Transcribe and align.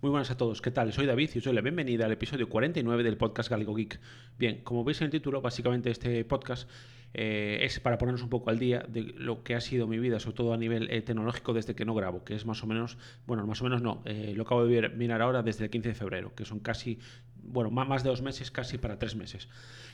Muy 0.00 0.10
buenas 0.10 0.30
a 0.30 0.36
todos, 0.36 0.62
¿qué 0.62 0.70
tal? 0.70 0.92
Soy 0.92 1.06
David 1.06 1.30
y 1.34 1.38
os 1.38 1.44
doy 1.44 1.54
la 1.54 1.60
bienvenida 1.60 2.04
al 2.04 2.12
episodio 2.12 2.48
49 2.48 3.02
del 3.02 3.16
podcast 3.16 3.50
Galgo 3.50 3.74
Geek. 3.74 3.98
Bien, 4.38 4.62
como 4.62 4.84
veis 4.84 5.00
en 5.00 5.06
el 5.06 5.10
título, 5.10 5.40
básicamente 5.42 5.90
este 5.90 6.24
podcast 6.24 6.70
eh, 7.20 7.64
es 7.64 7.80
para 7.80 7.98
ponernos 7.98 8.22
un 8.22 8.28
poco 8.28 8.48
al 8.48 8.60
día 8.60 8.86
de 8.88 9.02
lo 9.02 9.42
que 9.42 9.56
ha 9.56 9.60
sido 9.60 9.88
mi 9.88 9.98
vida, 9.98 10.20
sobre 10.20 10.36
todo 10.36 10.54
a 10.54 10.56
nivel 10.56 10.88
eh, 10.88 11.02
tecnológico, 11.02 11.52
desde 11.52 11.74
que 11.74 11.84
no 11.84 11.92
grabo, 11.92 12.22
que 12.22 12.36
es 12.36 12.46
más 12.46 12.62
o 12.62 12.68
menos, 12.68 12.96
bueno, 13.26 13.44
más 13.44 13.60
o 13.60 13.64
menos 13.64 13.82
no, 13.82 14.02
eh, 14.04 14.34
lo 14.36 14.44
acabo 14.44 14.64
de 14.64 14.88
mirar 14.90 15.20
ahora 15.20 15.42
desde 15.42 15.64
el 15.64 15.70
15 15.70 15.88
de 15.88 15.94
febrero, 15.96 16.32
que 16.36 16.44
son 16.44 16.60
casi, 16.60 17.00
bueno, 17.42 17.72
más 17.72 18.04
de 18.04 18.10
dos 18.10 18.22
meses, 18.22 18.52
casi 18.52 18.78
para 18.78 19.00
tres 19.00 19.16
meses. 19.16 19.48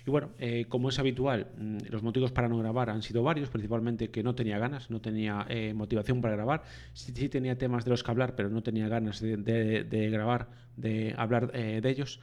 Y 0.07 0.11
bueno, 0.11 0.33
como 0.69 0.91
es 0.91 0.99
habitual, 0.99 1.47
mm, 1.57 1.79
los 1.89 2.03
motivos 2.03 2.31
para 2.31 2.47
no 2.47 2.59
grabar 2.59 2.91
han 2.91 3.01
sido 3.01 3.23
varios, 3.23 3.49
principalmente 3.49 4.11
que 4.11 4.23
no 4.23 4.35
tenía 4.35 4.59
ganas, 4.59 4.91
no 4.91 5.01
tenía 5.01 5.47
motivación 5.75 6.21
para 6.21 6.37
grabar, 6.37 6.65
sí, 6.93 7.31
tenía 7.31 7.57
temas 7.57 7.87
de 7.87 7.91
los 7.91 8.03
que 8.03 8.11
hablar, 8.11 8.37
pero 8.37 8.51
no 8.51 8.63
tenía 8.63 8.87
ganas 8.89 9.23
de 9.23 10.09
grabar, 10.13 10.51
de 10.77 11.15
hablar 11.17 11.51
eh, 11.55 11.81
de 11.83 11.91
ellos. 11.91 12.21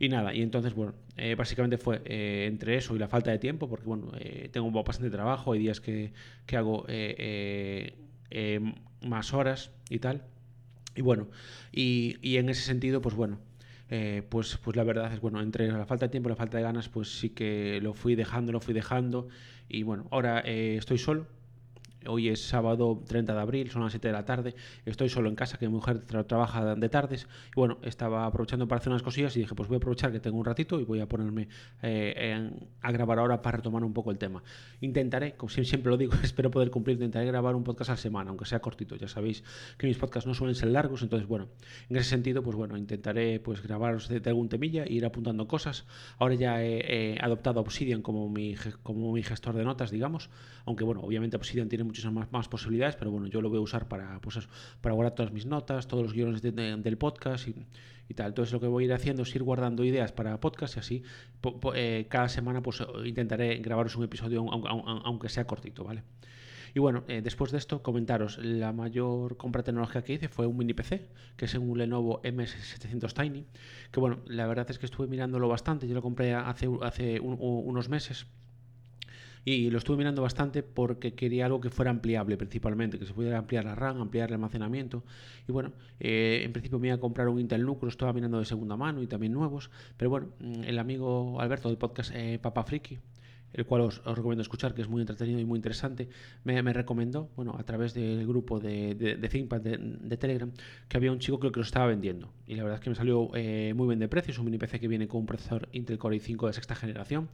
Y 0.00 0.08
nada, 0.08 0.34
y 0.34 0.40
entonces, 0.40 0.74
bueno, 0.74 0.94
eh, 1.18 1.34
básicamente 1.34 1.76
fue 1.76 2.00
eh, 2.06 2.46
entre 2.48 2.74
eso 2.76 2.96
y 2.96 2.98
la 2.98 3.06
falta 3.06 3.30
de 3.30 3.38
tiempo, 3.38 3.68
porque 3.68 3.84
bueno, 3.84 4.10
tengo 4.50 4.70
bastante 4.82 5.10
trabajo, 5.10 5.52
hay 5.52 5.58
días 5.60 5.80
que, 5.80 6.12
que 6.46 6.56
hago 6.56 6.86
más 9.02 9.34
horas 9.34 9.70
y 9.90 9.98
tal. 9.98 10.24
Y 10.96 11.02
bueno, 11.02 11.28
y, 11.70 12.16
y 12.22 12.38
en 12.38 12.48
ese 12.48 12.62
sentido, 12.62 13.02
pues 13.02 13.14
bueno, 13.14 13.38
pues, 14.30 14.58
pues 14.64 14.74
la 14.76 14.84
verdad 14.84 15.12
es, 15.12 15.20
bueno, 15.20 15.42
entre 15.42 15.70
la 15.70 15.84
falta 15.84 16.06
de 16.06 16.10
tiempo 16.10 16.30
y 16.30 16.32
la 16.32 16.36
falta 16.36 16.56
de 16.56 16.62
ganas, 16.62 16.88
pues 16.88 17.18
sí 17.18 17.30
que 17.30 17.78
lo 17.82 17.92
fui 17.92 18.14
dejando, 18.14 18.52
lo 18.52 18.60
fui 18.60 18.72
dejando. 18.72 19.28
Y 19.68 19.82
bueno, 19.82 20.08
ahora 20.10 20.40
estoy 20.40 20.96
solo, 20.96 21.26
Hoy 22.06 22.28
es 22.28 22.40
sábado 22.40 23.02
30 23.06 23.34
de 23.34 23.40
abril, 23.40 23.70
son 23.70 23.82
las 23.82 23.92
7 23.92 24.08
de 24.08 24.12
la 24.12 24.24
tarde. 24.24 24.54
Estoy 24.86 25.10
solo 25.10 25.28
en 25.28 25.34
casa, 25.34 25.58
que 25.58 25.66
mi 25.68 25.74
mujer 25.74 26.00
trabaja 26.00 26.74
de 26.74 26.88
tardes. 26.88 27.26
Y 27.50 27.56
bueno, 27.56 27.78
estaba 27.82 28.24
aprovechando 28.24 28.66
para 28.66 28.78
hacer 28.78 28.90
unas 28.90 29.02
cosillas 29.02 29.36
y 29.36 29.40
dije, 29.40 29.54
pues 29.54 29.68
voy 29.68 29.76
a 29.76 29.78
aprovechar 29.78 30.10
que 30.10 30.18
tengo 30.18 30.38
un 30.38 30.44
ratito 30.46 30.80
y 30.80 30.84
voy 30.84 31.00
a 31.00 31.06
ponerme 31.06 31.48
eh, 31.82 32.50
a 32.80 32.92
grabar 32.92 33.18
ahora 33.18 33.42
para 33.42 33.58
retomar 33.58 33.84
un 33.84 33.92
poco 33.92 34.10
el 34.10 34.18
tema. 34.18 34.42
Intentaré, 34.80 35.34
como 35.34 35.50
siempre 35.50 35.90
lo 35.90 35.98
digo, 35.98 36.14
espero 36.22 36.50
poder 36.50 36.70
cumplir, 36.70 36.96
intentaré 36.96 37.26
grabar 37.26 37.54
un 37.54 37.64
podcast 37.64 37.90
a 37.90 37.92
la 37.94 37.98
semana, 37.98 38.30
aunque 38.30 38.46
sea 38.46 38.60
cortito. 38.60 38.96
Ya 38.96 39.08
sabéis 39.08 39.44
que 39.76 39.86
mis 39.86 39.98
podcasts 39.98 40.26
no 40.26 40.32
suelen 40.32 40.54
ser 40.54 40.70
largos, 40.70 41.02
entonces 41.02 41.28
bueno, 41.28 41.48
en 41.90 41.96
ese 41.96 42.08
sentido, 42.08 42.42
pues 42.42 42.56
bueno, 42.56 42.78
intentaré 42.78 43.40
pues 43.40 43.62
grabaros 43.62 44.08
de, 44.08 44.22
algún 44.24 44.48
temilla 44.48 44.84
e 44.84 44.92
ir 44.94 45.04
apuntando 45.04 45.46
cosas. 45.46 45.84
Ahora 46.18 46.34
ya 46.34 46.62
he, 46.64 47.18
adoptado 47.20 47.60
Obsidian 47.60 48.00
como 48.00 48.30
mi, 48.30 48.54
como 48.82 49.12
mi 49.12 49.22
gestor 49.22 49.54
de 49.54 49.64
notas, 49.64 49.90
digamos, 49.90 50.30
aunque 50.64 50.84
bueno, 50.84 51.02
obviamente 51.02 51.36
Obsidian 51.36 51.68
tiene 51.68 51.89
muchas 51.90 52.30
más, 52.30 52.48
posibilidades, 52.48 52.96
pero 52.96 53.10
bueno, 53.10 53.26
yo 53.26 53.40
lo 53.40 53.48
voy 53.48 53.58
a 53.58 53.62
usar 53.62 53.88
para, 53.88 54.20
pues 54.20 54.48
para 54.80 54.94
guardar 54.94 55.14
todas 55.14 55.32
mis 55.32 55.46
notas, 55.46 55.86
todos 55.88 56.02
los 56.02 56.12
guiones 56.12 56.42
del 56.42 56.98
podcast 56.98 57.48
y, 57.48 57.66
y, 58.08 58.14
tal. 58.14 58.28
Entonces 58.28 58.52
lo 58.52 58.60
que 58.60 58.66
voy 58.66 58.84
a 58.84 58.86
ir 58.86 58.92
haciendo 58.92 59.22
es 59.22 59.34
ir 59.34 59.42
guardando 59.42 59.84
ideas 59.84 60.12
para 60.12 60.40
podcast 60.40 60.76
y 60.76 60.80
así 60.80 61.02
eh, 61.74 62.06
cada 62.08 62.28
semana 62.28 62.62
pues 62.62 62.82
intentaré 63.04 63.56
grabaros 63.58 63.96
un 63.96 64.04
episodio 64.04 64.46
aunque 64.50 65.28
sea 65.28 65.46
cortito, 65.46 65.84
¿vale? 65.84 66.02
Y 66.74 66.78
bueno, 66.78 67.02
eh, 67.08 67.20
después 67.22 67.50
de 67.50 67.58
esto, 67.58 67.82
comentaros, 67.82 68.38
la 68.38 68.72
mayor 68.72 69.36
compra 69.36 69.62
tecnológica 69.62 70.02
que 70.02 70.14
hice 70.14 70.28
fue 70.28 70.46
un 70.46 70.56
mini 70.56 70.72
PC, 70.72 71.08
que 71.36 71.46
es 71.46 71.54
un 71.54 71.76
Lenovo 71.76 72.22
MS700 72.22 73.12
Tiny, 73.12 73.44
que 73.90 74.00
bueno, 74.00 74.20
la 74.26 74.46
verdad 74.46 74.70
es 74.70 74.78
que 74.78 74.86
estuve 74.86 75.08
mirándolo 75.08 75.48
bastante, 75.48 75.88
yo 75.88 75.94
lo 75.94 76.02
compré 76.02 76.34
hace 76.34 77.18
unos 77.20 77.88
meses 77.88 78.26
y 79.44 79.70
lo 79.70 79.78
estuve 79.78 79.96
mirando 79.96 80.22
bastante 80.22 80.62
porque 80.62 81.14
quería 81.14 81.46
algo 81.46 81.60
que 81.60 81.70
fuera 81.70 81.90
ampliable 81.90 82.36
principalmente, 82.36 82.98
que 82.98 83.06
se 83.06 83.14
pudiera 83.14 83.38
ampliar 83.38 83.64
la 83.64 83.74
RAM, 83.74 84.00
ampliar 84.00 84.28
el 84.28 84.34
almacenamiento. 84.34 85.02
Y 85.48 85.52
bueno, 85.52 85.72
eh, 85.98 86.42
en 86.44 86.52
principio 86.52 86.78
me 86.78 86.88
iba 86.88 86.96
a 86.96 87.00
comprar 87.00 87.28
un 87.28 87.40
Intel 87.40 87.62
lo 87.62 87.78
estaba 87.88 88.12
mirando 88.12 88.38
de 88.38 88.44
segunda 88.44 88.76
mano 88.76 89.02
y 89.02 89.06
también 89.06 89.32
nuevos. 89.32 89.70
Pero 89.96 90.10
bueno, 90.10 90.28
mm, 90.40 90.64
el 90.64 90.78
amigo 90.78 91.40
Alberto 91.40 91.68
del 91.68 91.78
podcast 91.78 92.12
eh, 92.14 92.38
Papa 92.40 92.64
Friki, 92.64 92.98
el 93.52 93.66
cual 93.66 93.82
os, 93.82 94.04
recomiendo 94.04 94.42
escuchar, 94.42 94.74
que 94.74 94.82
es 94.82 94.88
muy 94.88 95.00
entretenido 95.00 95.40
y 95.40 95.44
muy 95.44 95.56
interesante, 95.56 96.08
me, 96.44 96.60
recomendó, 96.72 97.30
bueno, 97.36 97.56
a 97.58 97.64
través 97.64 97.94
del 97.94 98.26
grupo 98.26 98.60
de, 98.60 98.94
de, 98.94 99.16
de 99.16 99.28
ThinkPad 99.28 99.60
de, 99.60 100.16
Telegram, 100.16 100.52
que 100.88 100.96
había 100.96 101.10
un 101.10 101.18
chico 101.18 101.40
que, 101.40 101.50
lo 101.50 101.62
estaba 101.62 101.86
vendiendo. 101.86 102.32
Y 102.46 102.54
la 102.54 102.62
verdad 102.62 102.78
es 102.78 102.84
que 102.84 102.90
me 102.90 102.96
salió 102.96 103.30
eh, 103.34 103.72
muy 103.74 103.88
bien 103.88 103.98
de 103.98 104.08
precio. 104.08 104.32
Es 104.32 104.38
un 104.38 104.44
mini 104.44 104.58
PC 104.58 104.80
que 104.80 104.88
viene 104.88 105.08
con 105.08 105.20
un 105.20 105.26
procesador 105.26 105.68
Intel 105.72 105.98
Core 105.98 106.16
i5 106.16 106.46
de 106.46 106.52
sexta 106.52 106.74
generación, 106.74 107.28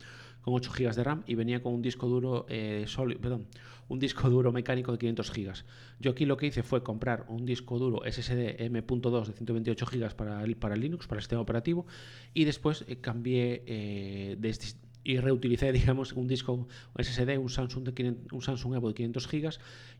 con 0.47 0.55
8 0.55 0.71
GB 0.79 0.95
de 0.95 1.03
RAM 1.03 1.25
y 1.27 1.35
venía 1.35 1.61
con 1.61 1.75
un 1.75 1.83
disco 1.83 2.07
duro 2.07 2.47
eh, 2.49 2.87
perdón, 3.21 3.49
un 3.89 3.99
disco 3.99 4.31
duro 4.31 4.53
mecánico 4.53 4.93
de 4.93 4.99
500 4.99 5.33
GB. 5.33 5.53
Yo 5.99 6.13
aquí 6.13 6.25
lo 6.25 6.37
que 6.37 6.47
hice 6.47 6.63
fue 6.63 6.85
comprar 6.85 7.27
un 7.29 7.45
disco 7.45 7.81
duro 7.81 8.01
SSD 8.09 8.63
M.2 8.63 9.27
de 9.27 9.33
128 9.33 9.87
GB 9.87 10.15
para, 10.15 10.45
para 10.61 10.77
Linux, 10.77 11.09
para 11.09 11.19
el 11.19 11.23
sistema 11.23 11.43
operativo, 11.43 11.85
y 12.33 12.45
después 12.45 12.85
eh, 12.87 13.01
cambié 13.01 14.37
de, 14.39 14.49
este 14.49 14.79
y 15.03 15.19
reutilicé, 15.19 15.73
digamos, 15.81 16.13
un 16.13 16.29
disco 16.29 16.69
SSD, 16.97 17.39
un 17.39 17.49
Samsung, 17.49 17.83
de 17.89 18.17
un 18.31 18.43
Samsung 18.43 18.75
Evo 18.77 18.87
de 18.87 18.95
500 18.95 19.29
GB 19.29 19.51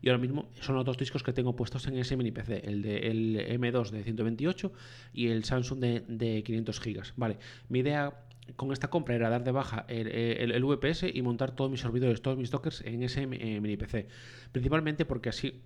y 0.01 0.07
ahora 0.07 0.21
mismo 0.21 0.49
son 0.61 0.75
los 0.75 0.85
dos 0.85 0.97
discos 0.97 1.23
que 1.23 1.33
tengo 1.33 1.57
puestos 1.57 1.87
en 1.87 1.97
ese 1.97 2.15
mini 2.15 2.31
PC, 2.31 2.61
el 2.65 2.81
de 2.81 2.97
el 2.99 3.59
M2 3.59 3.89
de 3.89 4.03
128 4.03 4.71
y 5.11 5.27
el 5.27 5.43
Samsung 5.43 5.79
de, 5.79 6.05
de 6.07 6.41
500 6.43 6.79
GB. 6.79 7.03
Vale, 7.17 7.37
mi 7.67 7.79
idea 7.79 8.26
con 8.55 8.71
esta 8.71 8.89
compra 8.89 9.15
era 9.15 9.29
dar 9.29 9.43
de 9.43 9.51
baja 9.51 9.85
el, 9.87 10.07
el, 10.07 10.63
VPS 10.63 11.03
y 11.13 11.21
montar 11.21 11.51
todos 11.51 11.69
mis 11.69 11.81
servidores, 11.81 12.21
todos 12.21 12.37
mis 12.37 12.51
dockers 12.51 12.81
en 12.81 13.03
ese 13.03 13.23
eh, 13.23 13.61
mini 13.61 13.77
PC. 13.77 14.07
Principalmente 14.51 15.05
porque 15.05 15.29
así 15.29 15.61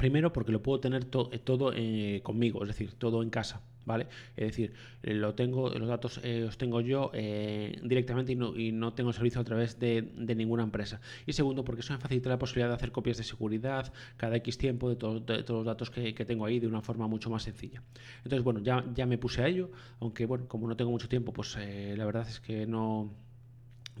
Primero 0.00 0.32
porque 0.32 0.50
lo 0.50 0.62
puedo 0.62 0.80
tener 0.80 1.02
eh, 1.30 1.38
todo 1.44 1.74
eh, 1.76 2.22
conmigo, 2.22 2.62
es 2.62 2.68
decir, 2.68 2.94
todo 2.94 3.22
en 3.22 3.28
casa, 3.28 3.60
¿vale? 3.84 4.06
Es 4.34 4.46
decir, 4.46 4.72
eh, 5.02 5.12
lo 5.12 5.34
tengo, 5.34 5.68
los 5.68 5.86
datos 5.86 6.22
los 6.24 6.56
tengo 6.56 6.80
yo 6.80 7.12
directamente 7.12 8.32
y 8.32 8.34
no, 8.34 8.56
y 8.56 8.72
no, 8.72 8.94
tengo 8.94 9.12
servicio 9.12 9.42
a 9.42 9.44
través 9.44 9.78
de, 9.78 10.00
ninguna 10.34 10.62
empresa. 10.62 11.02
Y 11.26 11.34
segundo, 11.34 11.64
porque 11.64 11.82
eso 11.82 11.92
me 11.92 11.98
facilita 11.98 12.30
la 12.30 12.38
posibilidad 12.38 12.68
de 12.68 12.76
hacer 12.76 12.92
copias 12.92 13.18
de 13.18 13.24
seguridad 13.24 13.92
cada 14.16 14.36
X 14.36 14.56
tiempo 14.56 14.88
de, 14.88 14.96
todos 14.96 15.22
los 15.50 15.66
datos 15.66 15.90
que, 15.90 16.14
tengo 16.24 16.46
ahí 16.46 16.60
de 16.60 16.66
una 16.66 16.80
forma 16.80 17.06
mucho 17.06 17.28
más 17.28 17.42
sencilla. 17.42 17.82
Entonces, 18.24 18.42
bueno, 18.42 18.60
ya, 18.60 18.82
ya 18.94 19.04
me 19.04 19.18
puse 19.18 19.42
a 19.42 19.48
ello, 19.48 19.70
aunque 20.00 20.24
bueno, 20.24 20.48
como 20.48 20.66
no 20.66 20.78
tengo 20.78 20.92
mucho 20.92 21.10
tiempo, 21.10 21.34
pues 21.34 21.58
la 21.58 22.06
verdad 22.06 22.26
es 22.26 22.40
que 22.40 22.66
no 22.66 23.10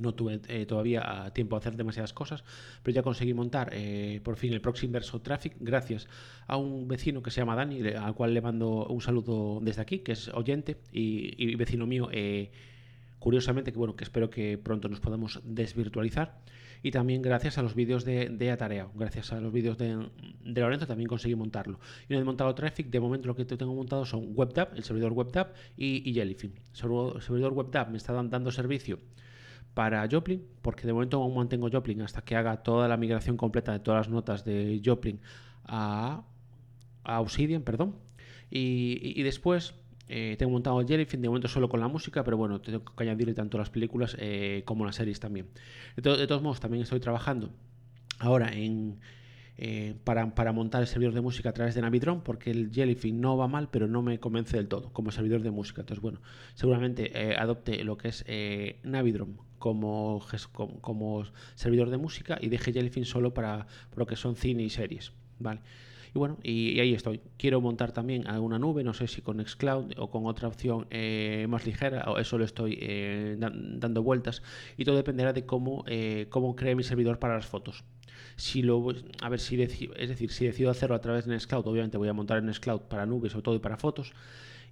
no 0.00 0.14
tuve 0.14 0.40
eh, 0.48 0.66
todavía 0.66 1.30
tiempo 1.34 1.56
a 1.56 1.58
hacer 1.58 1.76
demasiadas 1.76 2.12
cosas, 2.12 2.44
pero 2.82 2.94
ya 2.94 3.02
conseguí 3.02 3.34
montar 3.34 3.70
eh, 3.72 4.20
por 4.24 4.36
fin 4.36 4.52
el 4.52 4.60
Proxy 4.60 4.86
Inverso 4.86 5.20
Traffic 5.20 5.56
gracias 5.60 6.08
a 6.46 6.56
un 6.56 6.88
vecino 6.88 7.22
que 7.22 7.30
se 7.30 7.40
llama 7.40 7.54
Dani, 7.54 7.86
al 7.88 8.14
cual 8.14 8.34
le 8.34 8.40
mando 8.40 8.86
un 8.86 9.00
saludo 9.00 9.60
desde 9.62 9.82
aquí, 9.82 10.00
que 10.00 10.12
es 10.12 10.28
oyente 10.28 10.78
y, 10.92 11.54
vecino 11.54 11.86
mío. 11.86 12.08
Eh, 12.12 12.50
curiosamente, 13.18 13.70
que 13.72 13.78
bueno, 13.78 13.94
que 13.94 14.04
espero 14.04 14.30
que 14.30 14.58
pronto 14.58 14.88
nos 14.88 15.00
podamos 15.00 15.40
desvirtualizar. 15.44 16.40
Y 16.82 16.92
también 16.92 17.20
gracias 17.20 17.58
a 17.58 17.62
los 17.62 17.74
vídeos 17.74 18.06
de, 18.06 18.30
de 18.30 18.50
Atareo, 18.50 18.90
gracias 18.94 19.32
a 19.32 19.40
los 19.40 19.52
vídeos 19.52 19.76
de, 19.76 20.08
de, 20.42 20.60
Lorenzo 20.62 20.86
también 20.86 21.08
conseguí 21.08 21.34
montarlo. 21.34 21.78
Y 22.08 22.14
vez 22.14 22.24
montado 22.24 22.54
Traffic, 22.54 22.88
de 22.88 23.00
momento 23.00 23.28
lo 23.28 23.36
que 23.36 23.44
tengo 23.44 23.74
montado 23.74 24.06
son 24.06 24.32
WebDAV, 24.34 24.76
el 24.76 24.84
servidor 24.84 25.12
WebDAV 25.12 25.48
y, 25.76 26.08
y 26.08 26.14
Jellyfin. 26.14 26.54
El 26.54 27.20
servidor 27.20 27.52
WebDAV 27.52 27.90
me 27.90 27.98
está 27.98 28.14
dando 28.14 28.50
servicio 28.50 28.98
para 29.74 30.06
Joplin, 30.10 30.44
porque 30.62 30.86
de 30.86 30.92
momento 30.92 31.16
aún 31.18 31.34
mantengo 31.34 31.68
Joplin 31.70 32.02
hasta 32.02 32.22
que 32.22 32.36
haga 32.36 32.62
toda 32.62 32.88
la 32.88 32.96
migración 32.96 33.36
completa 33.36 33.72
de 33.72 33.78
todas 33.78 34.06
las 34.06 34.08
notas 34.12 34.44
de 34.44 34.80
Joplin 34.84 35.20
a, 35.64 36.24
Obsidian, 37.04 37.62
perdón. 37.62 37.96
Y, 38.50 39.22
después 39.22 39.74
eh, 40.08 40.36
tengo 40.38 40.52
montado 40.52 40.84
Jellyfin, 40.86 41.22
de 41.22 41.28
momento 41.28 41.48
solo 41.48 41.68
con 41.68 41.80
la 41.80 41.88
música, 41.88 42.24
pero 42.24 42.36
bueno, 42.36 42.60
tengo 42.60 42.84
que 42.84 43.02
añadirle 43.04 43.34
tanto 43.34 43.58
las 43.58 43.70
películas 43.70 44.16
eh, 44.18 44.62
como 44.64 44.84
las 44.84 44.96
series 44.96 45.20
también. 45.20 45.48
De, 45.96 46.26
todos 46.26 46.42
modos, 46.42 46.60
también 46.60 46.82
estoy 46.82 47.00
trabajando 47.00 47.50
ahora 48.18 48.52
en, 48.52 48.98
eh, 49.62 49.94
para, 50.04 50.34
para, 50.34 50.52
montar 50.52 50.80
el 50.80 50.86
servidor 50.86 51.12
de 51.12 51.20
música 51.20 51.50
a 51.50 51.52
través 51.52 51.74
de 51.74 51.82
Navidron, 51.82 52.22
porque 52.22 52.50
el 52.50 52.70
Jellyfin 52.72 53.20
no 53.20 53.36
va 53.36 53.46
mal, 53.46 53.68
pero 53.70 53.86
no 53.88 54.00
me 54.00 54.18
convence 54.18 54.56
del 54.56 54.68
todo 54.68 54.90
como 54.94 55.10
servidor 55.10 55.42
de 55.42 55.50
música. 55.50 55.82
Entonces, 55.82 56.00
bueno, 56.00 56.22
seguramente 56.54 57.10
eh, 57.14 57.36
adopte 57.36 57.84
lo 57.84 57.98
que 57.98 58.08
es 58.08 58.24
eh, 58.26 58.80
Navidron 58.84 59.36
como, 59.58 60.24
como, 60.80 61.24
servidor 61.56 61.90
de 61.90 61.98
música 61.98 62.38
y 62.40 62.48
deje 62.48 62.72
Jellyfin 62.72 63.04
solo 63.04 63.34
para, 63.34 63.66
lo 63.96 64.06
que 64.06 64.16
son 64.16 64.34
cine 64.34 64.62
y 64.62 64.70
series. 64.70 65.12
¿vale? 65.38 65.60
Y 66.14 66.18
bueno, 66.18 66.38
y, 66.42 66.80
ahí 66.80 66.94
estoy. 66.94 67.20
Quiero 67.36 67.60
montar 67.60 67.92
también 67.92 68.26
alguna 68.26 68.58
nube, 68.58 68.82
no 68.84 68.94
sé 68.94 69.06
si 69.06 69.22
con 69.22 69.44
Xcloud 69.44 69.92
o 69.96 70.10
con 70.10 70.26
otra 70.26 70.48
opción 70.48 70.86
más 71.48 71.66
ligera, 71.66 72.04
eso 72.18 72.38
lo 72.38 72.44
estoy 72.44 73.36
dando 73.38 74.02
vueltas. 74.02 74.42
Y 74.76 74.84
todo 74.84 74.96
dependerá 74.96 75.32
de 75.32 75.46
cómo, 75.46 75.84
cómo 76.28 76.56
cree 76.56 76.74
mi 76.74 76.82
servidor 76.82 77.18
para 77.18 77.34
las 77.34 77.46
fotos. 77.46 77.84
Si 78.36 78.62
lo, 78.62 78.82
a 79.20 79.28
ver 79.28 79.40
si 79.40 79.56
decido, 79.56 79.94
es 79.96 80.08
decir, 80.08 80.30
si 80.30 80.46
decido 80.46 80.70
hacerlo 80.70 80.96
a 80.96 81.00
través 81.00 81.26
de 81.26 81.32
Nextcloud, 81.32 81.66
obviamente 81.66 81.98
voy 81.98 82.08
a 82.08 82.12
montar 82.12 82.38
en 82.38 82.46
Nextcloud 82.46 82.82
para 82.82 83.06
nubes, 83.06 83.32
sobre 83.32 83.44
todo 83.44 83.54
y 83.54 83.58
para 83.58 83.76
fotos. 83.76 84.12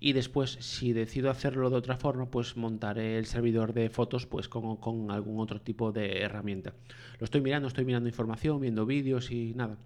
Y 0.01 0.13
después, 0.13 0.57
si 0.61 0.93
decido 0.93 1.29
hacerlo 1.29 1.71
de 1.71 1.77
otra 1.77 1.97
forma, 1.97 2.31
pues 2.31 2.57
montaré 2.57 3.19
el 3.19 3.27
servidor 3.27 3.73
de 3.73 3.91
fotos 3.91 4.27
pues 4.27 4.49
con 4.49 5.11
algún 5.11 5.41
otro 5.41 5.61
tipo 5.61 5.91
de 5.93 6.21
herramienta. 6.21 6.73
Lo 7.19 7.25
estoy 7.25 7.41
mirando, 7.41 7.67
estoy 7.69 7.85
mirando 7.85 8.09
información, 8.09 8.61
viendo 8.61 8.87
vídeos 8.87 9.31
y 9.31 9.55
nada. 9.55 9.77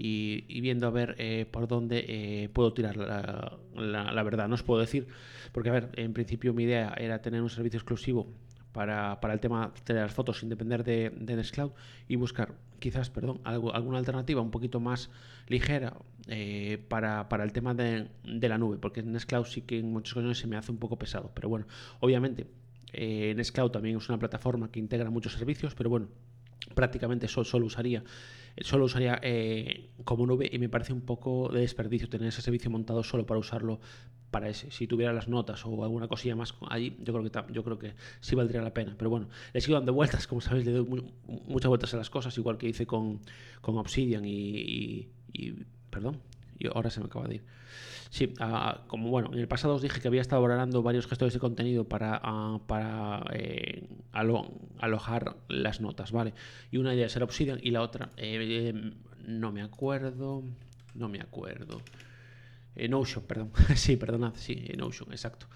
Y, 0.00 0.60
viendo 0.60 0.86
a 0.86 0.90
ver 0.90 1.16
eh, 1.18 1.44
por 1.50 1.66
dónde 1.66 2.04
eh, 2.06 2.48
puedo 2.50 2.72
tirar 2.72 2.96
la, 2.96 4.22
verdad. 4.22 4.48
No 4.48 4.54
os 4.54 4.62
puedo 4.62 4.80
decir, 4.80 5.08
porque 5.52 5.70
a 5.70 5.72
ver, 5.72 5.90
en 5.96 6.12
principio 6.12 6.54
mi 6.54 6.62
idea 6.62 6.94
era 6.96 7.20
tener 7.20 7.42
un 7.42 7.50
servicio 7.50 7.78
exclusivo 7.78 8.32
para, 8.72 9.20
para 9.20 9.34
el 9.34 9.40
tema 9.40 9.72
de 9.84 9.94
las 9.94 10.12
fotos 10.12 10.38
sin 10.38 10.48
depender 10.48 10.84
de, 10.84 11.10
de 11.10 11.34
Nextcloud 11.34 11.72
y 12.06 12.14
buscar 12.14 12.54
quizás, 12.78 13.10
perdón, 13.10 13.40
algo, 13.42 13.74
alguna 13.74 13.98
alternativa 13.98 14.40
un 14.40 14.52
poquito 14.52 14.78
más 14.78 15.10
ligera 15.48 15.96
eh, 16.28 16.78
para, 16.88 17.28
para, 17.28 17.42
el 17.42 17.52
tema 17.52 17.74
de, 17.74 18.06
de, 18.22 18.48
la 18.48 18.56
nube, 18.56 18.78
porque 18.78 19.02
Nextcloud 19.02 19.46
sí 19.46 19.62
que 19.62 19.80
en 19.80 19.92
muchas 19.92 20.12
ocasiones 20.12 20.38
se 20.38 20.46
me 20.46 20.56
hace 20.56 20.70
un 20.70 20.78
poco 20.78 20.96
pesado, 20.96 21.32
pero 21.34 21.48
bueno, 21.48 21.66
obviamente 21.98 22.46
eh, 22.92 23.34
Nextcloud 23.36 23.70
también 23.70 23.96
es 23.96 24.08
una 24.08 24.18
plataforma 24.18 24.70
que 24.70 24.78
integra 24.78 25.10
muchos 25.10 25.32
servicios, 25.32 25.74
pero 25.74 25.90
bueno, 25.90 26.08
prácticamente 26.74 27.28
solo, 27.28 27.66
usaría 27.66 28.02
solo 28.60 28.86
usaría 28.86 29.20
eh, 29.22 29.90
como 30.04 30.26
nube 30.26 30.48
y 30.50 30.58
me 30.58 30.68
parece 30.68 30.92
un 30.92 31.02
poco 31.02 31.48
de 31.52 31.60
desperdicio 31.60 32.08
tener 32.08 32.28
ese 32.28 32.42
servicio 32.42 32.70
montado 32.70 33.02
solo 33.04 33.26
para 33.26 33.38
usarlo 33.38 33.80
para 34.30 34.48
ese. 34.48 34.70
Si 34.70 34.86
tuviera 34.86 35.12
las 35.12 35.28
notas 35.28 35.64
o 35.64 35.84
alguna 35.84 36.08
cosilla 36.08 36.36
más 36.36 36.54
allí, 36.68 36.96
yo 37.02 37.12
creo 37.12 37.24
que 37.24 37.52
yo 37.52 37.64
creo 37.64 37.78
que 37.78 37.94
sí 38.20 38.34
valdría 38.34 38.62
la 38.62 38.74
pena. 38.74 38.94
Pero 38.98 39.10
bueno, 39.10 39.28
le 39.52 39.60
sigo 39.60 39.76
dando 39.76 39.92
vueltas, 39.92 40.26
como 40.26 40.40
sabéis, 40.40 40.66
le 40.66 40.72
doy 40.72 41.04
muchas 41.46 41.68
vueltas 41.68 41.94
a 41.94 41.96
las 41.96 42.10
cosas, 42.10 42.36
igual 42.36 42.58
que 42.58 42.68
hice 42.68 42.86
con, 42.86 43.20
con 43.60 43.78
Obsidian 43.78 44.24
y, 44.24 45.08
perdón, 45.90 46.20
y 46.58 46.66
ahora 46.68 46.90
se 46.90 47.00
me 47.00 47.06
acaba 47.06 47.26
de 47.26 47.36
ir. 47.36 47.44
Sí, 48.10 48.32
uh, 48.40 48.86
como 48.86 49.10
bueno, 49.10 49.30
en 49.32 49.38
el 49.38 49.48
pasado 49.48 49.74
os 49.74 49.82
dije 49.82 50.00
que 50.00 50.08
había 50.08 50.22
estado 50.22 50.40
valorando 50.40 50.82
varios 50.82 51.06
gestores 51.06 51.34
de 51.34 51.40
contenido 51.40 51.84
para, 51.84 52.22
uh, 52.24 52.58
para 52.60 53.22
eh, 53.32 53.86
alo 54.12 54.50
alojar 54.78 55.36
las 55.48 55.80
notas, 55.80 56.10
¿vale? 56.12 56.32
Y 56.70 56.78
una 56.78 56.90
de 56.90 56.96
ellas 56.96 57.14
era 57.16 57.24
Obsidian 57.24 57.60
y 57.62 57.70
la 57.70 57.82
otra, 57.82 58.10
eh, 58.16 58.92
no 59.26 59.52
me 59.52 59.62
acuerdo, 59.62 60.42
no 60.94 61.08
me 61.08 61.20
acuerdo. 61.20 61.82
Notion, 62.86 63.24
perdón. 63.24 63.50
sí, 63.74 63.96
perdonad, 63.96 64.34
sí, 64.36 64.70
Notion, 64.76 65.10
exacto. 65.10 65.46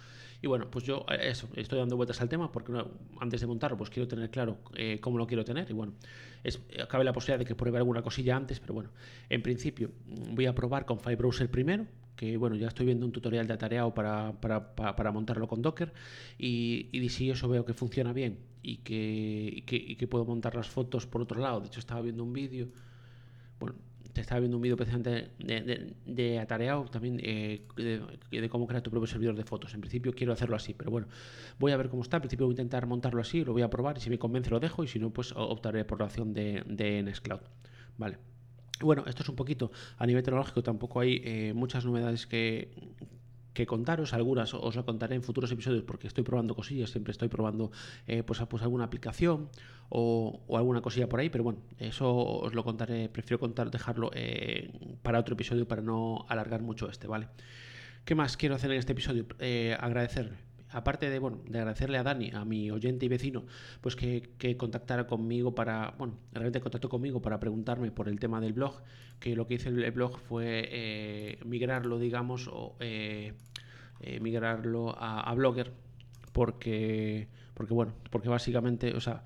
Y 0.42 0.48
bueno, 0.48 0.68
pues 0.68 0.84
yo 0.84 1.06
eh, 1.08 1.30
eso, 1.30 1.48
estoy 1.54 1.78
dando 1.78 1.96
vueltas 1.96 2.20
al 2.20 2.28
tema 2.28 2.50
porque 2.50 2.72
antes 3.20 3.40
de 3.40 3.46
montarlo, 3.46 3.76
pues 3.76 3.90
quiero 3.90 4.08
tener 4.08 4.28
claro 4.28 4.58
eh, 4.74 4.98
cómo 5.00 5.16
lo 5.16 5.26
quiero 5.26 5.44
tener. 5.44 5.70
Y 5.70 5.72
bueno, 5.72 5.94
es, 6.42 6.60
cabe 6.88 7.04
la 7.04 7.12
posibilidad 7.12 7.38
de 7.38 7.44
que 7.44 7.54
pruebe 7.54 7.78
alguna 7.78 8.02
cosilla 8.02 8.36
antes, 8.36 8.58
pero 8.58 8.74
bueno, 8.74 8.90
en 9.28 9.40
principio 9.40 9.92
mm, 10.04 10.34
voy 10.34 10.46
a 10.46 10.54
probar 10.54 10.84
con 10.84 10.98
FileBrowser 10.98 11.48
primero, 11.48 11.86
que 12.16 12.36
bueno, 12.36 12.56
ya 12.56 12.66
estoy 12.66 12.86
viendo 12.86 13.06
un 13.06 13.12
tutorial 13.12 13.46
de 13.46 13.54
atareado 13.54 13.94
para, 13.94 14.32
para, 14.40 14.74
para, 14.74 15.12
montarlo 15.12 15.46
con 15.46 15.62
Docker. 15.62 15.92
Y, 16.38 16.88
y, 16.90 17.08
si 17.08 17.30
eso 17.30 17.48
veo 17.48 17.64
que 17.64 17.72
funciona 17.72 18.12
bien 18.12 18.40
y 18.62 18.78
que, 18.78 19.48
y 19.54 19.62
que, 19.62 19.76
y 19.76 19.94
que 19.94 20.08
puedo 20.08 20.24
montar 20.24 20.56
las 20.56 20.68
fotos 20.68 21.06
por 21.06 21.22
otro 21.22 21.40
lado, 21.40 21.60
de 21.60 21.68
hecho 21.68 21.78
estaba 21.78 22.00
viendo 22.00 22.24
un 22.24 22.32
vídeo, 22.32 22.68
bueno, 23.60 23.76
te 24.12 24.20
estaba 24.20 24.40
viendo 24.40 24.56
un 24.56 24.62
vídeo 24.62 24.76
precisamente 24.76 25.30
de, 25.38 25.94
de, 26.04 26.38
Atareado 26.38 26.84
también 26.84 27.18
eh, 27.22 27.62
de, 27.76 28.48
cómo 28.48 28.66
crear 28.66 28.82
tu 28.82 28.90
propio 28.90 29.06
servidor 29.06 29.34
de 29.34 29.44
fotos. 29.44 29.74
En 29.74 29.80
principio 29.80 30.12
quiero 30.12 30.32
hacerlo 30.32 30.56
así, 30.56 30.74
pero 30.74 30.90
bueno, 30.90 31.08
voy 31.58 31.72
a 31.72 31.76
ver 31.76 31.88
cómo 31.88 32.02
está. 32.02 32.18
En 32.18 32.22
principio 32.22 32.46
voy 32.46 32.52
a 32.52 32.54
intentar 32.54 32.86
montarlo 32.86 33.20
así, 33.20 33.44
lo 33.44 33.52
voy 33.52 33.62
a 33.62 33.70
probar 33.70 33.96
y 33.98 34.00
si 34.00 34.10
me 34.10 34.18
convence 34.18 34.50
lo 34.50 34.60
dejo 34.60 34.84
y 34.84 34.88
si 34.88 34.98
no, 34.98 35.10
pues 35.10 35.32
optaré 35.34 35.84
por 35.84 35.98
la 35.98 36.06
opción 36.06 36.32
de, 36.34 36.62
de 36.66 37.02
Nextcloud. 37.02 37.40
Vale. 37.96 38.18
Bueno, 38.80 39.04
esto 39.06 39.22
es 39.22 39.28
un 39.28 39.36
poquito 39.36 39.70
a 39.96 40.06
nivel 40.06 40.22
tecnológico, 40.22 40.62
tampoco 40.62 41.00
hay 41.00 41.22
eh, 41.24 41.52
muchas 41.54 41.84
novedades 41.84 42.26
que, 42.26 42.74
que 43.54 43.66
contaros, 43.66 44.14
algunas 44.14 44.54
os 44.54 44.74
lo 44.76 44.84
contaré 44.84 45.14
en 45.14 45.22
futuros 45.22 45.50
episodios 45.52 45.84
porque 45.84 46.06
estoy 46.06 46.24
probando 46.24 46.54
cosillas, 46.54 46.90
siempre 46.90 47.12
estoy 47.12 47.28
probando 47.28 47.70
eh, 48.06 48.22
pues, 48.22 48.40
pues, 48.48 48.62
alguna 48.62 48.84
aplicación 48.84 49.50
o, 49.88 50.40
alguna 50.56 50.80
cosilla 50.80 51.08
por 51.08 51.20
ahí, 51.20 51.28
pero 51.28 51.44
bueno, 51.44 51.60
eso 51.78 52.14
os 52.16 52.54
lo 52.54 52.64
contaré, 52.64 53.08
prefiero 53.08 53.38
contar, 53.38 53.70
dejarlo 53.70 54.10
eh, 54.14 54.70
para 55.02 55.18
otro 55.18 55.34
episodio 55.34 55.68
para 55.68 55.82
no 55.82 56.24
alargar 56.28 56.62
mucho 56.62 56.88
este, 56.88 57.06
¿vale? 57.06 57.28
¿Qué 58.04 58.14
más 58.14 58.36
quiero 58.36 58.54
hacer 58.54 58.72
en 58.72 58.78
este 58.78 58.92
episodio? 58.92 59.26
Eh, 59.38 59.76
aparte 60.72 61.10
de, 61.10 61.18
bueno, 61.18 61.40
de 61.48 61.58
agradecerle 61.58 61.98
a 61.98 62.02
Dani, 62.02 62.30
a 62.32 62.44
mi 62.44 62.70
oyente 62.70 63.06
y 63.06 63.08
vecino, 63.08 63.44
pues 63.80 63.96
que, 63.96 64.30
que, 64.38 64.56
contactara 64.56 65.06
conmigo 65.06 65.54
para, 65.54 65.94
bueno, 65.98 66.18
realmente 66.32 66.60
contactó 66.60 66.88
conmigo 66.88 67.22
para 67.22 67.38
preguntarme 67.40 67.90
por 67.90 68.08
el 68.08 68.18
tema 68.18 68.40
del 68.40 68.52
blog, 68.52 68.82
que 69.20 69.36
lo 69.36 69.46
que 69.46 69.54
hice 69.54 69.68
el 69.68 69.90
blog 69.92 70.18
fue 70.18 70.68
eh, 70.70 71.38
migrarlo, 71.44 71.98
digamos, 71.98 72.48
o 72.48 72.76
eh, 72.80 73.34
eh, 74.00 74.20
migrarlo 74.20 74.96
a, 74.98 75.20
a, 75.20 75.34
Blogger, 75.34 75.72
porque, 76.32 77.28
porque, 77.54 77.74
bueno, 77.74 77.94
porque 78.10 78.28
básicamente, 78.28 78.94
o 78.94 79.00
sea, 79.00 79.22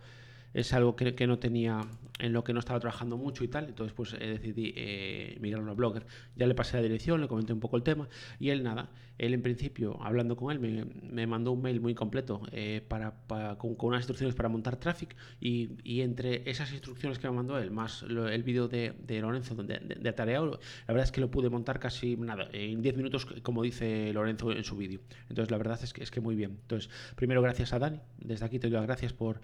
es 0.57 0.73
algo 0.73 0.97
que, 0.97 1.15
que, 1.15 1.27
no 1.27 1.39
tenía, 1.39 1.83
en 2.19 2.33
lo 2.33 2.43
que 2.43 2.55
no 2.55 2.61
estaba 2.61 2.81
trabajando 2.81 3.19
mucho 3.19 3.45
y 3.45 3.49
tal, 3.49 3.67
entonces 3.67 3.93
pues 3.95 4.15
eh, 4.15 4.27
decidí 4.27 4.73
eh, 4.75 5.37
migrarlo 5.39 5.71
a 5.71 5.75
Blogger. 5.75 6.07
Ya 6.35 6.47
le 6.47 6.55
pasé 6.55 6.79
la 6.79 6.83
dirección, 6.83 7.21
le 7.21 7.29
comenté 7.29 7.53
un 7.53 7.61
poco 7.61 7.77
el 7.77 7.83
tema 7.83 8.09
y 8.41 8.49
él 8.49 8.63
nada, 8.63 8.89
él 9.19 9.35
en 9.35 9.43
principio, 9.43 9.99
hablando 10.03 10.35
con 10.35 10.51
él, 10.53 10.59
me, 10.59 10.87
me 10.87 11.27
mandó 11.27 11.53
un 11.53 11.61
mail 11.61 11.83
muy 11.83 11.95
completo 11.95 12.41
eh, 12.53 12.83
para, 12.89 13.13
con, 13.59 13.75
con, 13.75 13.89
unas 13.89 14.01
instrucciones 14.01 14.35
para 14.35 14.49
montar 14.49 14.77
traffic 14.77 15.15
y, 15.43 15.73
y, 15.85 16.01
entre 16.01 16.49
esas 16.49 16.73
instrucciones 16.73 17.19
que 17.19 17.29
me 17.29 17.37
mandó 17.37 17.59
él, 17.59 17.71
más 17.71 18.03
el 18.03 18.43
vídeo 18.43 18.67
de, 18.67 18.95
de, 19.07 19.21
Lorenzo 19.21 19.55
de, 19.57 19.79
de, 19.79 19.95
de 19.97 20.15
la 20.17 20.95
verdad 20.95 21.05
es 21.05 21.13
que 21.13 21.21
lo 21.21 21.31
pude 21.31 21.51
montar 21.51 21.79
casi 21.79 22.17
nada, 22.17 22.49
en 22.55 22.81
10 22.81 22.97
minutos, 22.97 23.27
como 23.43 23.63
dice 23.63 24.11
Lorenzo 24.15 24.53
en 24.53 24.65
su 24.65 24.75
vídeo. 24.75 25.01
Entonces 25.29 25.51
la 25.51 25.59
verdad 25.59 25.79
es 25.83 25.93
que, 25.93 26.03
es 26.03 26.11
que 26.11 26.23
muy 26.23 26.35
bien. 26.35 26.59
Entonces, 26.63 26.91
primero 27.15 27.43
gracias 27.43 27.75
a 27.75 27.79
Dani, 27.79 28.01
desde 28.17 28.47
aquí 28.47 28.59
te 28.59 28.69
doy 28.69 28.79
las 28.79 28.87
gracias 28.87 29.13
por 29.13 29.43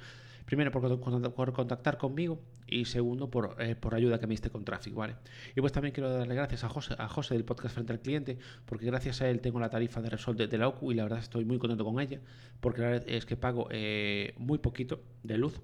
Primero, 0.52 0.70
por, 0.70 1.52
contactar 1.54 1.96
conmigo 1.96 2.38
y 2.66 2.84
segundo, 2.84 3.31
por, 3.31 3.56
eh, 3.58 3.75
por 3.75 3.94
ayuda 3.94 4.20
que 4.20 4.26
me 4.26 4.34
diste 4.34 4.50
con 4.50 4.66
tráfico, 4.66 5.00
¿vale? 5.00 5.16
Y 5.56 5.62
pues 5.62 5.72
también 5.72 5.94
quiero 5.94 6.10
darle 6.10 6.34
gracias 6.34 6.62
a 6.62 6.69
José, 6.69 6.94
a 6.99 7.08
José 7.08 7.32
del 7.32 7.46
podcast 7.46 7.75
Frente 7.75 7.94
al 7.94 8.00
Cliente, 8.00 8.37
porque 8.66 8.84
gracias 8.84 9.22
a 9.22 9.31
él 9.31 9.40
tengo 9.40 9.60
la 9.60 9.70
tarifa 9.70 10.02
de 10.02 10.10
Resol 10.10 10.37
de, 10.37 10.58
la 10.58 10.69
OCU 10.69 10.93
y 10.93 10.94
la 10.94 11.04
verdad 11.04 11.20
estoy 11.20 11.46
muy 11.46 11.58
contento 11.58 11.87
con 11.87 11.99
ella, 12.00 12.20
porque 12.60 12.82
la 12.82 12.88
verdad 12.88 13.08
es 13.08 13.25
que 13.25 13.34
pago 13.34 13.69
eh, 13.70 14.34
muy 14.37 14.58
poquito 14.58 15.00
de 15.22 15.38
luz, 15.38 15.58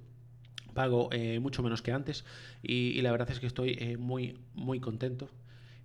pago 0.73 1.11
eh, 1.13 1.39
mucho 1.39 1.63
menos 1.63 1.83
que 1.83 1.93
antes 1.93 2.25
y, 2.63 2.99
y, 2.99 3.03
la 3.03 3.13
verdad 3.13 3.31
es 3.31 3.41
que 3.41 3.47
estoy 3.47 3.77
eh, 3.79 3.99
muy, 3.99 4.39
muy 4.55 4.81
contento 4.81 5.29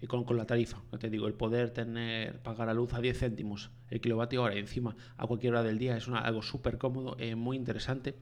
con, 0.08 0.24
con, 0.24 0.38
la 0.38 0.46
tarifa. 0.46 0.82
Te 0.98 1.10
digo, 1.10 1.28
el 1.28 1.34
poder 1.34 1.72
tener, 1.72 2.40
pagar 2.42 2.68
la 2.68 2.74
luz 2.74 2.94
a 2.94 3.02
10 3.02 3.20
céntimos 3.20 3.70
el 3.90 4.02
kilovatio 4.02 4.44
hora 4.44 4.56
encima 4.56 4.96
a 5.18 5.28
cualquier 5.28 5.54
hora 5.54 5.64
del 5.64 5.78
día 5.78 5.96
es 5.98 6.08
una, 6.08 6.20
algo 6.20 6.42
súper 6.42 6.78
cómodo, 6.78 7.16
eh, 7.20 7.36
muy 7.36 7.58
interesante. 7.58 8.16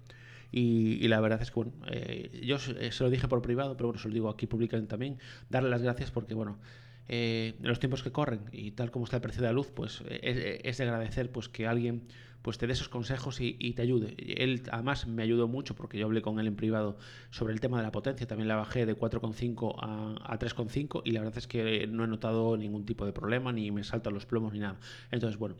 Y, 0.51 1.03
y, 1.03 1.07
la 1.07 1.19
verdad 1.21 1.41
es 1.41 1.49
que, 1.49 1.55
bueno, 1.55 1.73
eh, 1.89 2.41
yo 2.43 2.59
se, 2.59 2.91
se, 2.91 3.03
lo 3.03 3.09
dije 3.09 3.27
por 3.27 3.41
privado, 3.41 3.77
pero 3.77 3.89
bueno, 3.89 4.01
se 4.01 4.09
lo 4.09 4.13
digo 4.13 4.29
aquí 4.29 4.47
públicamente 4.47 4.89
también, 4.89 5.17
darle 5.49 5.69
las 5.69 5.81
gracias 5.81 6.11
porque, 6.11 6.33
bueno, 6.33 6.59
eh, 7.07 7.55
en 7.59 7.67
los 7.67 7.79
tiempos 7.79 8.03
que 8.03 8.11
corren 8.11 8.41
y 8.51 8.71
tal 8.71 8.89
como 8.89 9.05
está 9.05 9.17
el 9.17 9.21
precio 9.21 9.41
de 9.41 9.47
la 9.47 9.53
luz, 9.53 9.71
pues 9.73 10.01
eh, 10.07 10.19
es, 10.23 10.37
es 10.63 10.77
de 10.77 10.83
agradecer 10.85 11.31
pues 11.31 11.49
que 11.49 11.67
alguien 11.67 12.07
pues 12.41 12.57
te 12.57 12.67
dé 12.67 12.73
esos 12.73 12.89
consejos 12.89 13.39
y, 13.41 13.55
y, 13.59 13.73
te 13.73 13.81
ayude. 13.81 14.15
Él 14.17 14.63
además 14.71 15.05
me 15.07 15.21
ayudó 15.21 15.47
mucho 15.47 15.75
porque 15.75 15.97
yo 15.97 16.05
hablé 16.05 16.21
con 16.21 16.39
él 16.39 16.47
en 16.47 16.55
privado 16.55 16.97
sobre 17.29 17.53
el 17.53 17.59
tema 17.59 17.77
de 17.77 17.83
la 17.83 17.91
potencia, 17.91 18.25
también 18.25 18.47
la 18.47 18.55
bajé 18.55 18.85
de 18.85 18.97
4,5 18.97 19.75
a, 19.79 20.33
a 20.33 20.39
3,5 20.39 21.01
y 21.05 21.11
la 21.11 21.19
verdad 21.19 21.37
es 21.37 21.47
que 21.47 21.85
no 21.87 22.05
he 22.05 22.07
notado 22.07 22.57
ningún 22.57 22.85
tipo 22.85 23.05
de 23.05 23.13
problema, 23.13 23.51
ni 23.51 23.69
me 23.71 23.83
saltan 23.83 24.13
los 24.13 24.25
plomos 24.25 24.53
ni 24.53 24.59
nada. 24.59 24.79
Entonces, 25.11 25.37
bueno, 25.37 25.55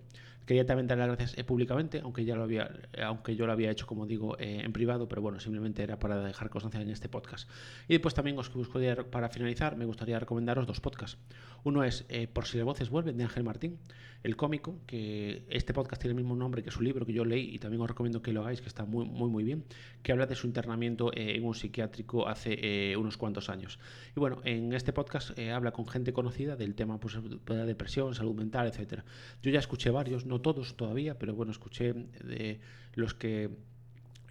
Quería 0.45 0.65
también 0.65 0.87
dar 0.87 0.97
las 0.97 1.07
gracias 1.07 1.37
eh, 1.37 1.43
públicamente, 1.43 2.01
aunque 2.03 2.25
ya 2.25 2.35
lo 2.35 2.43
había, 2.43 2.71
eh, 2.93 3.03
aunque 3.03 3.35
yo 3.35 3.45
lo 3.45 3.51
había 3.51 3.71
hecho, 3.71 3.85
como 3.85 4.05
digo, 4.05 4.37
eh, 4.39 4.61
en 4.63 4.73
privado, 4.73 5.07
pero 5.07 5.21
bueno, 5.21 5.39
simplemente 5.39 5.83
era 5.83 5.99
para 5.99 6.19
dejar 6.23 6.49
constancia 6.49 6.81
en 6.81 6.89
este 6.89 7.09
podcast. 7.09 7.49
Y 7.87 7.93
después 7.93 8.13
también 8.13 8.37
os 8.37 8.51
gustaría, 8.51 8.95
para 9.09 9.29
finalizar, 9.29 9.75
me 9.77 9.85
gustaría 9.85 10.19
recomendaros 10.19 10.67
dos 10.67 10.81
podcasts. 10.81 11.17
Uno 11.63 11.83
es 11.83 12.05
eh, 12.09 12.27
Por 12.27 12.45
si 12.45 12.57
las 12.57 12.65
voces 12.65 12.89
vuelven, 12.89 13.17
de 13.17 13.23
Ángel 13.23 13.43
Martín, 13.43 13.77
el 14.23 14.35
cómico, 14.35 14.79
que 14.85 15.43
este 15.49 15.73
podcast 15.73 16.01
tiene 16.01 16.11
el 16.11 16.23
mismo 16.23 16.35
nombre 16.35 16.63
que 16.63 16.71
su 16.71 16.81
libro 16.81 17.05
que 17.05 17.13
yo 17.13 17.25
leí 17.25 17.53
y 17.53 17.59
también 17.59 17.81
os 17.81 17.87
recomiendo 17.87 18.21
que 18.21 18.33
lo 18.33 18.41
hagáis, 18.41 18.61
que 18.61 18.67
está 18.67 18.85
muy, 18.85 19.05
muy, 19.05 19.29
muy 19.29 19.43
bien, 19.43 19.63
que 20.03 20.11
habla 20.11 20.27
de 20.27 20.35
su 20.35 20.47
internamiento 20.47 21.11
eh, 21.13 21.35
en 21.35 21.43
un 21.43 21.55
psiquiátrico 21.55 22.27
hace 22.27 22.57
eh, 22.61 22.97
unos 22.97 23.17
cuantos 23.17 23.49
años. 23.49 23.79
Y 24.15 24.19
bueno, 24.19 24.41
en 24.43 24.73
este 24.73 24.93
podcast 24.93 25.37
habla 25.39 25.71
con 25.71 25.87
gente 25.87 26.13
conocida 26.13 26.55
del 26.55 26.75
tema 26.75 26.99
pues, 26.99 27.17
de 27.21 27.55
la 27.55 27.65
depresión, 27.65 28.13
salud 28.13 28.35
mental, 28.35 28.67
etcétera. 28.67 29.05
Yo 29.41 29.51
ya 29.51 29.59
escuché 29.59 29.89
varios, 29.89 30.25
no 30.25 30.40
todos 30.41 30.75
todavía, 30.75 31.17
pero 31.17 31.33
bueno, 31.33 31.51
escuché 31.51 31.93
de 31.93 32.59
los 32.95 33.13
que 33.13 33.49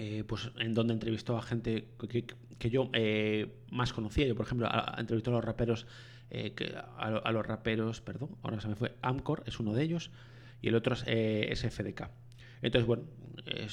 eh, 0.02 0.24
pues 0.26 0.50
en 0.58 0.72
donde 0.72 0.94
entrevistó 0.94 1.36
a 1.36 1.42
gente 1.42 1.88
que, 2.08 2.24
que 2.58 2.70
yo 2.70 2.88
eh, 2.94 3.52
más 3.70 3.92
conocía. 3.92 4.26
Yo, 4.26 4.34
por 4.34 4.46
ejemplo, 4.46 4.66
a, 4.66 4.96
entrevistó 4.98 5.30
a 5.30 5.34
los 5.34 5.44
raperos, 5.44 5.86
eh, 6.30 6.52
que, 6.54 6.74
a, 6.74 7.06
a, 7.18 7.32
los 7.32 7.46
raperos, 7.46 8.00
perdón, 8.00 8.30
ahora 8.42 8.62
se 8.62 8.68
me 8.68 8.76
fue, 8.76 8.94
Amcor 9.02 9.42
es 9.46 9.60
uno 9.60 9.74
de 9.74 9.82
ellos, 9.82 10.10
y 10.62 10.68
el 10.68 10.74
otro 10.74 10.94
es, 10.94 11.04
es 11.06 11.74
FDK. 11.74 12.08
Entonces, 12.62 12.86
bueno, 12.86 13.04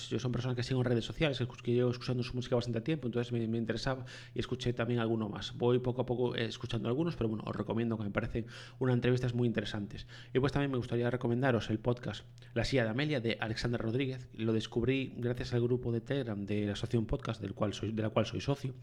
yo 0.10 0.20
son 0.20 0.32
personas 0.32 0.56
que 0.56 0.64
sigo 0.64 0.80
en 0.80 0.86
redes 0.86 1.06
sociales, 1.06 1.42
que 1.64 1.74
llevo 1.74 1.92
escuchando 1.92 2.24
su 2.24 2.36
música 2.36 2.56
bastante 2.56 2.82
tiempo, 2.82 3.08
entonces 3.08 3.32
me, 3.32 3.58
interesaba 3.58 4.06
y 4.34 4.40
escuché 4.40 4.74
también 4.74 5.00
alguno 5.00 5.30
más. 5.30 5.56
Voy 5.58 5.80
poco 5.80 6.02
a 6.02 6.06
poco 6.06 6.36
eh, 6.36 6.46
escuchando 6.46 6.88
algunos, 6.88 7.16
pero 7.16 7.30
bueno, 7.30 7.44
os 7.46 7.56
recomiendo 7.56 7.98
que 7.98 8.04
me 8.04 8.12
parecen 8.12 8.46
unas 8.80 8.96
entrevistas 8.96 9.34
muy 9.34 9.48
interesantes. 9.48 10.08
Y 10.34 10.40
pues 10.40 10.52
también 10.54 10.72
me 10.72 10.78
gustaría 10.78 11.10
recomendaros 11.10 11.70
el 11.70 11.80
podcast 11.80 12.26
La 12.54 12.66
silla 12.66 12.84
de 12.84 12.90
Amelia 12.90 13.20
de 13.20 13.38
Alexander 13.40 13.80
Rodríguez. 13.80 14.30
Lo 14.34 14.54
descubrí 14.54 15.14
gracias 15.18 15.54
al 15.54 15.62
grupo 15.62 15.92
de 15.92 16.02
Telegram 16.02 16.46
de 16.46 16.66
la 16.66 16.74
Asociación 16.74 17.06
Podcast, 17.06 17.42
del 17.42 17.54
cual 17.54 17.74
soy, 17.74 17.92
de 17.92 18.02
la 18.02 18.10
cual 18.10 18.26
soy 18.26 18.42
socio. 18.42 18.74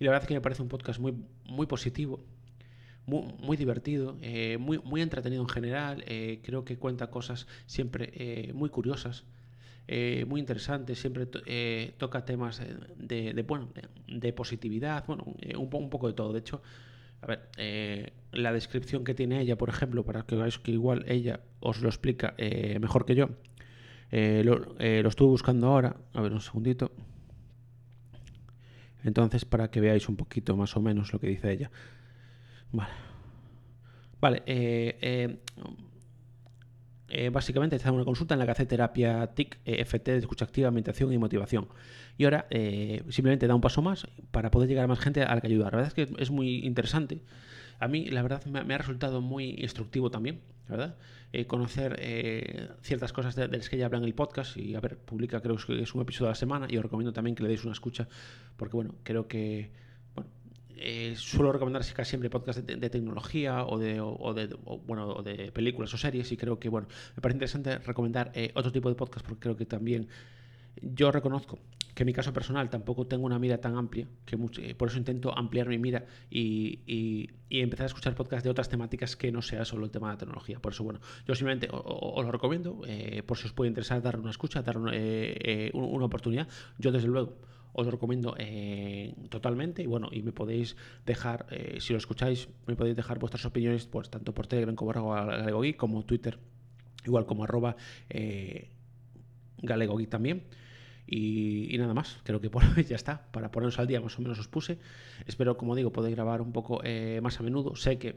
Y 0.00 0.04
la 0.04 0.10
verdad 0.10 0.24
es 0.24 0.28
que 0.28 0.34
me 0.34 0.40
parece 0.40 0.62
un 0.62 0.68
podcast 0.68 0.98
muy, 0.98 1.14
muy 1.44 1.66
positivo, 1.66 2.24
muy, 3.06 3.56
divertido, 3.56 4.16
eh, 4.20 4.58
muy, 4.58 4.78
muy 4.78 5.00
entretenido 5.00 5.42
en 5.42 5.48
general. 5.48 6.04
Eh, 6.06 6.40
creo 6.42 6.64
que 6.64 6.76
cuenta 6.76 7.08
cosas 7.08 7.46
siempre 7.66 8.10
eh, 8.14 8.52
muy 8.52 8.68
curiosas, 8.68 9.24
muy 10.26 10.40
interesantes. 10.40 10.98
Siempre 10.98 11.26
toca 11.96 12.24
temas 12.24 12.60
de, 12.96 13.32
de, 13.32 13.42
bueno, 13.42 13.68
de, 14.08 14.32
positividad, 14.32 15.04
bueno, 15.06 15.24
un, 15.26 15.70
un, 15.72 15.90
poco 15.90 16.08
de 16.08 16.14
todo. 16.14 16.32
De 16.32 16.40
hecho, 16.40 16.62
a 17.22 17.26
ver, 17.26 18.12
la 18.32 18.52
descripción 18.52 19.04
que 19.04 19.14
tiene 19.14 19.40
ella, 19.40 19.56
por 19.56 19.68
ejemplo, 19.68 20.04
para 20.04 20.22
que 20.22 20.36
veáis 20.36 20.58
que 20.58 20.72
igual 20.72 21.04
ella 21.08 21.40
os 21.60 21.80
lo 21.82 21.88
explica 21.88 22.34
mejor 22.80 23.06
que 23.06 23.14
yo. 23.14 23.30
Lo, 24.10 24.78
estuve 24.78 25.28
buscando 25.28 25.68
ahora. 25.68 25.96
A 26.14 26.20
ver, 26.20 26.32
un 26.32 26.40
segundito. 26.40 26.90
Entonces, 29.06 29.44
para 29.44 29.70
que 29.70 29.80
veáis 29.80 30.08
un 30.08 30.16
poquito 30.16 30.56
más 30.56 30.76
o 30.76 30.80
menos 30.80 31.12
lo 31.12 31.20
que 31.20 31.28
dice 31.28 31.52
ella. 31.52 31.70
Vale. 32.72 32.90
Vale, 34.20 34.42
eh, 34.46 34.98
eh, 35.00 35.38
eh, 37.08 37.30
básicamente 37.30 37.76
está 37.76 37.92
una 37.92 38.04
consulta 38.04 38.34
en 38.34 38.40
la 38.40 38.46
que 38.46 38.52
hace 38.52 38.66
terapia 38.66 39.26
TIC, 39.34 39.58
FT 39.64 40.12
de 40.12 40.18
escucha 40.18 40.44
activa, 40.44 40.70
meditación 40.70 41.12
y 41.12 41.18
motivación. 41.18 41.68
Y 42.18 42.24
ahora 42.24 42.46
simplemente 43.10 43.46
da 43.46 43.54
un 43.54 43.60
paso 43.60 43.82
más 43.82 44.06
para 44.30 44.50
poder 44.50 44.68
llegar 44.68 44.84
a 44.84 44.88
más 44.88 44.98
gente 45.00 45.22
a 45.22 45.34
la 45.34 45.40
que 45.40 45.48
ayudar. 45.48 45.72
La 45.72 45.78
verdad 45.78 45.94
es 45.96 46.08
que 46.08 46.22
es 46.22 46.30
muy 46.30 46.64
interesante. 46.64 47.20
A 47.78 47.88
mí, 47.88 48.06
la 48.06 48.22
verdad, 48.22 48.44
me, 48.46 48.74
ha 48.74 48.78
resultado 48.78 49.20
muy 49.20 49.50
instructivo 49.58 50.10
también, 50.10 50.40
¿verdad? 50.66 50.96
conocer 51.46 52.00
ciertas 52.80 53.12
cosas 53.12 53.36
de, 53.36 53.48
las 53.48 53.68
que 53.68 53.76
ella 53.76 53.86
habla 53.86 53.98
en 53.98 54.04
el 54.04 54.14
podcast 54.14 54.56
y, 54.56 54.74
a 54.74 54.80
ver, 54.80 54.96
publica, 54.96 55.42
creo 55.42 55.56
que 55.56 55.82
es 55.82 55.94
un 55.94 56.00
episodio 56.00 56.28
a 56.28 56.30
la 56.30 56.36
semana 56.36 56.66
y 56.70 56.78
os 56.78 56.82
recomiendo 56.82 57.12
también 57.12 57.36
que 57.36 57.42
le 57.42 57.50
deis 57.50 57.64
una 57.64 57.72
escucha 57.72 58.08
porque, 58.56 58.76
bueno, 58.76 58.94
creo 59.02 59.28
que 59.28 59.70
eh, 60.78 61.14
suelo 61.16 61.52
recomendar 61.52 61.82
casi 61.94 62.10
siempre 62.10 62.28
podcast 62.28 62.58
de, 62.60 62.90
tecnología 62.90 63.64
o 63.64 63.78
de, 63.78 64.00
bueno, 64.86 65.22
de 65.22 65.50
películas 65.52 65.92
o 65.94 65.98
series 65.98 66.30
y 66.32 66.36
creo 66.36 66.58
que 66.58 66.68
bueno, 66.68 66.88
me 67.16 67.22
parece 67.22 67.36
interesante 67.36 67.78
recomendar 67.78 68.30
eh, 68.34 68.50
otro 68.54 68.70
tipo 68.70 68.88
de 68.88 68.94
podcast 68.94 69.26
porque 69.26 69.40
creo 69.40 69.56
que 69.56 69.66
también 69.66 70.08
yo 70.82 71.10
reconozco 71.10 71.58
que 71.94 72.02
en 72.02 72.06
mi 72.06 72.12
caso 72.12 72.30
personal 72.32 72.68
tampoco 72.68 73.06
tengo 73.06 73.24
una 73.24 73.38
mira 73.38 73.58
tan 73.58 73.74
amplia, 73.74 74.06
que 74.26 74.36
eh, 74.58 74.74
por 74.74 74.88
eso 74.88 74.98
intento 74.98 75.36
ampliar 75.36 75.66
mi 75.66 75.78
mira 75.78 76.04
y, 76.30 77.30
empezar 77.48 77.84
a 77.84 77.86
escuchar 77.86 78.14
podcasts 78.14 78.44
de 78.44 78.50
otras 78.50 78.68
temáticas 78.68 79.16
que 79.16 79.32
no 79.32 79.40
sea 79.40 79.64
solo 79.64 79.86
el 79.86 79.90
tema 79.90 80.08
de 80.08 80.14
la 80.14 80.18
tecnología. 80.18 80.58
Por 80.60 80.72
eso, 80.72 80.84
bueno, 80.84 81.00
yo 81.26 81.34
simplemente 81.34 81.68
os, 81.72 82.22
lo 82.22 82.30
recomiendo, 82.30 82.82
por 83.24 83.38
si 83.38 83.46
os 83.46 83.54
puede 83.54 83.68
interesar 83.68 84.02
darle 84.02 84.20
una 84.20 84.30
escucha, 84.30 84.60
dar 84.60 84.76
una 84.76 86.04
oportunidad. 86.04 86.46
Yo, 86.78 86.92
desde 86.92 87.08
luego, 87.08 87.38
os 87.76 87.86
recomiendo 87.86 88.34
eh, 88.38 89.14
totalmente 89.28 89.82
y 89.82 89.86
bueno, 89.86 90.08
y 90.10 90.22
me 90.22 90.32
podéis 90.32 90.76
dejar, 91.04 91.46
eh, 91.50 91.76
si 91.80 91.92
lo 91.92 91.98
escucháis, 91.98 92.48
me 92.66 92.74
podéis 92.74 92.96
dejar 92.96 93.18
vuestras 93.18 93.44
opiniones 93.44 93.86
pues 93.86 94.08
tanto 94.08 94.32
por 94.32 94.46
Telegram 94.46 94.74
como 94.74 94.90
Galego 94.90 95.62
como 95.76 96.02
Twitter, 96.04 96.38
igual 97.04 97.26
como 97.26 97.44
arroba 97.44 97.76
eh, 98.08 98.70
también. 100.08 100.44
Y, 101.06 101.76
nada 101.78 101.94
más, 101.94 102.18
creo 102.24 102.40
que 102.40 102.50
por 102.50 102.62
hoy 102.76 102.84
ya 102.84 102.96
está. 102.96 103.30
Para 103.30 103.50
ponernos 103.50 103.78
al 103.78 103.86
día 103.86 104.00
más 104.00 104.18
o 104.18 104.22
menos 104.22 104.38
os 104.38 104.48
puse. 104.48 104.78
Espero, 105.26 105.56
como 105.56 105.74
digo, 105.76 105.92
poder 105.92 106.12
grabar 106.12 106.40
un 106.42 106.52
poco 106.52 106.80
eh, 106.84 107.20
más 107.22 107.38
a 107.40 107.42
menudo. 107.42 107.76
Sé 107.76 107.98
que 107.98 108.16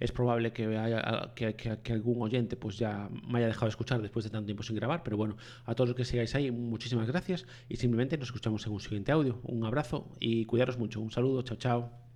es 0.00 0.12
probable 0.12 0.52
que, 0.52 0.76
haya, 0.76 1.32
que, 1.34 1.92
algún 1.92 2.22
oyente 2.22 2.56
pues 2.56 2.78
ya 2.78 3.08
me 3.28 3.38
haya 3.38 3.48
dejado 3.48 3.66
de 3.66 3.70
escuchar 3.70 4.02
después 4.02 4.24
de 4.24 4.30
tanto 4.30 4.46
tiempo 4.46 4.62
sin 4.62 4.76
grabar. 4.76 5.02
Pero 5.02 5.16
bueno, 5.16 5.36
a 5.64 5.74
todos 5.74 5.90
los 5.90 5.96
que 5.96 6.04
sigáis 6.04 6.34
ahí, 6.34 6.50
muchísimas 6.50 7.08
gracias. 7.08 7.46
Y 7.68 7.76
simplemente 7.76 8.16
nos 8.18 8.28
escuchamos 8.28 8.66
en 8.66 8.72
un 8.72 8.80
siguiente 8.80 9.12
audio. 9.12 9.40
Un 9.42 9.64
abrazo 9.64 10.10
y 10.20 10.44
cuidaros 10.44 10.78
mucho. 10.78 11.00
Un 11.00 11.10
saludo, 11.10 11.42
chao, 11.42 11.56
chao. 11.56 12.07